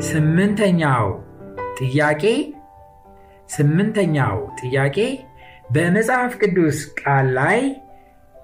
ስምንተኛው 0.00 1.06
ጥያቄ 1.80 2.24
ስምንተኛው 3.48 4.36
ጥያቄ 4.60 4.98
በመጽሐፍ 5.72 6.32
ቅዱስ 6.36 6.78
ቃል 7.00 7.26
ላይ 7.34 7.60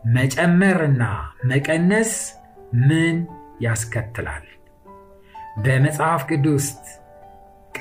መጨመርና 0.06 1.02
መቀነስ 1.44 2.12
ምን 2.74 3.16
ያስከትላል? 3.60 4.44
በመጽሐፍ 5.58 6.26
ቅዱስ 6.30 6.66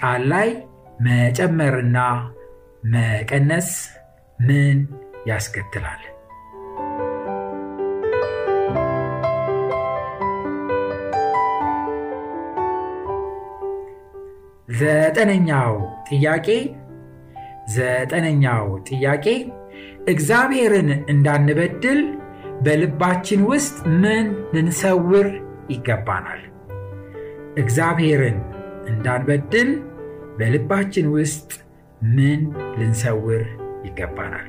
ቃል 0.02 0.22
ላይ 0.28 0.50
መጨመርና 1.00 1.98
መቀነስ 2.86 3.70
ምን 4.42 4.78
ያስከትላል? 5.28 6.02
ዘጠነኛው 14.70 15.74
ጥያቄ 16.10 16.48
ዘጠነኛው 17.68 18.80
ጥያቄ 18.90 19.26
እግዚአብሔርን 20.08 21.04
እንዳንበድል 21.10 22.00
በልባችን 22.62 23.44
ውስጥ 23.44 23.88
ምን 23.88 24.26
ልንሰውር 24.54 25.28
ይገባናል? 25.70 26.42
እግዚአብሔርን 27.58 28.38
እንዳንበድል 28.88 29.70
በልባችን 30.40 31.08
ውስጥ 31.12 31.50
ምን 32.16 32.42
ልንሰውር 32.78 33.44
ይገባናል? 33.86 34.48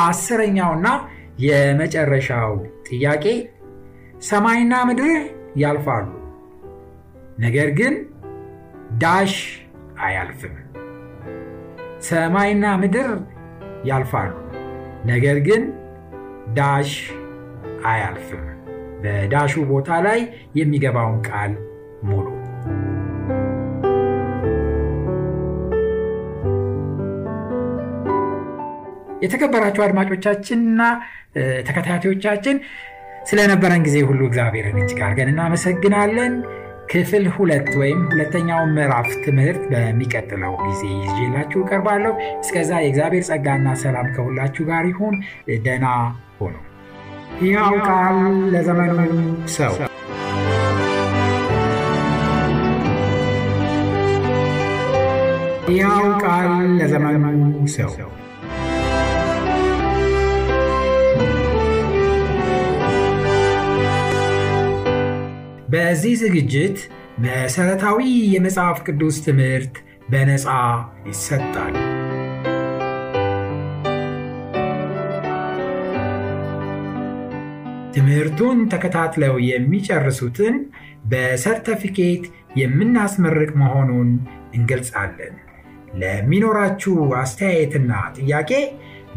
አስረኛውና 0.00 0.88
የመጨረሻው 1.38 2.52
ጥያቄ 2.88 3.24
ሰማይና 4.22 4.74
ምድር 4.88 5.14
ያልፋሉ፣ 5.56 6.06
ነገር 7.38 7.70
ግን 7.70 7.94
ዳሽ 8.98 9.34
አያልፍም። 10.00 10.54
ሰማይና 12.00 12.66
ምድር 12.76 13.10
ያልፋሉ፣ 13.84 14.32
ነገር 15.06 15.38
ግን 15.38 15.62
ዳሽ 16.54 16.90
አያልፍም። 17.86 18.44
በዳሹ 19.02 19.54
ቦታ 19.70 19.98
ላይ 20.06 20.20
የሚገባውን 20.60 21.18
ቃል 21.28 21.52
ሙሉ። 22.04 22.26
የተከበራችሁ 29.22 29.82
አድማጮቻችንና 29.84 30.82
ተከታታዮቻችን 31.68 32.56
ስለነበረን 33.28 33.84
ጊዜ 33.86 33.96
ሁሉ 34.08 34.20
እግዚአብሔርን 34.28 34.78
እጅግ 34.82 35.00
አድርገን 35.06 35.32
እናመሰግናለን። 35.32 36.34
ክፍል 36.90 37.24
ሁለት 37.36 37.68
ወይም 37.80 38.00
ሁለተኛውን 38.10 38.74
ምዕራፍ 38.76 39.08
ትምህርት 39.24 39.62
በሚቀጥለው 39.72 40.54
ጊዜ 40.64 40.82
ይዤላችሁ 41.06 41.58
እቀርባለሁ። 41.62 42.12
እስከዛ 42.40 42.70
የእግዚአብሔር 42.78 43.26
ጸጋና 43.30 43.74
ሰላም 43.82 44.08
ከሁላችሁ 44.14 44.64
ጋር 44.70 44.86
ይሁን። 44.92 45.16
ደና 45.66 45.86
ሆኑ። 46.38 46.54
ሕያው 47.40 47.74
ቃል 47.86 48.18
ለዘመኑ 48.52 48.98
ሰው 49.56 49.74
ሕያው 55.66 56.04
ቃል 56.22 56.48
ለዘመኑ 56.78 57.42
ሰው 57.76 57.90
በዚህ 65.70 66.14
ዝግጅት 66.20 66.78
መሰረታዊ 67.18 68.00
የመጽሐፍ 68.34 68.78
ቅዱስ 68.86 69.16
ትምህርት 69.26 69.74
በነፃ 70.10 70.46
ይሰጣል። 71.08 71.74
ትምህርቱን 77.96 78.58
ተከታትለው 78.72 79.34
የሚጨርሱትን 79.46 80.54
በሰርተፊኬት 81.10 82.24
የምናስመርቅ 82.60 83.50
መሆኑን 83.62 84.08
እንገልጻለን። 84.54 85.34
ለሚኖራችሁ 86.00 86.94
አስተያየትና 87.20 87.90
ጥያቄ 88.18 88.50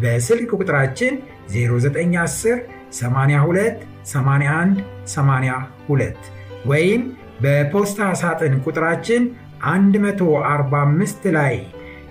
በስልክ 0.01 0.49
ቁጥራችን 0.57 1.13
0910 1.53 2.61
82 2.99 3.81
81 4.13 4.79
82 5.15 6.29
ወይም 6.65 7.03
በፖስታ 7.43 8.09
ሳጥን 8.21 8.55
ቁጥራችን 8.65 9.23
145 9.67 11.29
ላይ 11.37 11.55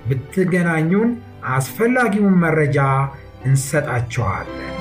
ብትገናኙን 0.09 1.11
አስፈላጊውን 1.57 2.37
መረጃ 2.45 2.79
እንሰጣችኋለን። 3.49 4.78